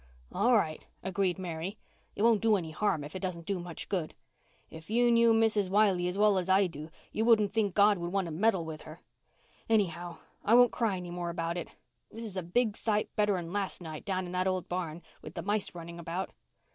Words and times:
"All 0.31 0.57
right," 0.57 0.83
agreed 1.03 1.37
Mary. 1.37 1.77
"It 2.15 2.23
won't 2.23 2.41
do 2.41 2.55
any 2.55 2.71
harm 2.71 3.03
if 3.03 3.15
it 3.15 3.21
doesn't 3.21 3.45
do 3.45 3.59
much 3.59 3.87
good. 3.87 4.15
If 4.71 4.89
you 4.89 5.11
knew 5.11 5.31
Mrs. 5.31 5.69
Wiley 5.69 6.07
as 6.07 6.17
well 6.17 6.39
as 6.39 6.49
I 6.49 6.65
do 6.65 6.89
you 7.11 7.23
wouldn't 7.23 7.53
think 7.53 7.75
God 7.75 7.99
would 7.99 8.11
want 8.11 8.25
to 8.25 8.31
meddle 8.31 8.65
with 8.65 8.81
her. 8.81 9.01
Anyhow, 9.69 10.17
I 10.43 10.55
won't 10.55 10.71
cry 10.71 10.97
any 10.97 11.11
more 11.11 11.29
about 11.29 11.55
it. 11.55 11.75
This 12.09 12.23
is 12.25 12.35
a 12.35 12.41
big 12.41 12.75
sight 12.75 13.15
better'n 13.15 13.53
last 13.53 13.79
night 13.79 14.03
down 14.03 14.25
in 14.25 14.31
that 14.31 14.47
old 14.47 14.67
barn, 14.67 15.03
with 15.21 15.35
the 15.35 15.43
mice 15.43 15.75
running 15.75 15.99
about. 15.99 16.31